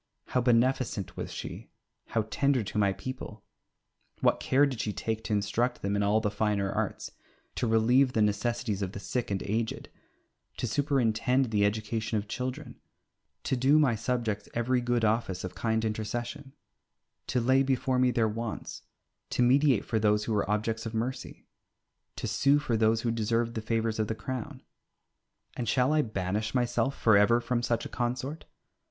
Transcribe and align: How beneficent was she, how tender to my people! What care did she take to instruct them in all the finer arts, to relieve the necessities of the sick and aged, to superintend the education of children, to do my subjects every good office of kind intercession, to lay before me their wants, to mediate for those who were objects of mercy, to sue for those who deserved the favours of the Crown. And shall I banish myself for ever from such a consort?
How 0.29 0.41
beneficent 0.41 1.15
was 1.15 1.31
she, 1.31 1.69
how 2.07 2.25
tender 2.31 2.63
to 2.63 2.77
my 2.79 2.91
people! 2.91 3.43
What 4.19 4.39
care 4.39 4.65
did 4.65 4.81
she 4.81 4.91
take 4.93 5.23
to 5.25 5.33
instruct 5.33 5.83
them 5.83 5.95
in 5.95 6.01
all 6.01 6.19
the 6.19 6.31
finer 6.31 6.71
arts, 6.71 7.11
to 7.53 7.67
relieve 7.67 8.13
the 8.13 8.23
necessities 8.23 8.81
of 8.81 8.93
the 8.93 8.99
sick 8.99 9.29
and 9.29 9.43
aged, 9.43 9.89
to 10.57 10.65
superintend 10.65 11.51
the 11.51 11.63
education 11.65 12.17
of 12.17 12.27
children, 12.27 12.79
to 13.43 13.55
do 13.55 13.77
my 13.77 13.93
subjects 13.93 14.49
every 14.55 14.81
good 14.81 15.05
office 15.05 15.43
of 15.43 15.53
kind 15.53 15.85
intercession, 15.85 16.53
to 17.27 17.39
lay 17.39 17.61
before 17.61 17.99
me 17.99 18.09
their 18.09 18.27
wants, 18.27 18.81
to 19.29 19.43
mediate 19.43 19.85
for 19.85 19.99
those 19.99 20.23
who 20.23 20.33
were 20.33 20.49
objects 20.49 20.87
of 20.87 20.95
mercy, 20.95 21.45
to 22.15 22.25
sue 22.27 22.57
for 22.57 22.75
those 22.75 23.01
who 23.01 23.11
deserved 23.11 23.53
the 23.53 23.61
favours 23.61 23.99
of 23.99 24.07
the 24.07 24.15
Crown. 24.15 24.63
And 25.55 25.69
shall 25.69 25.93
I 25.93 26.01
banish 26.01 26.55
myself 26.55 26.99
for 26.99 27.15
ever 27.17 27.39
from 27.39 27.61
such 27.61 27.85
a 27.85 27.89
consort? 27.89 28.45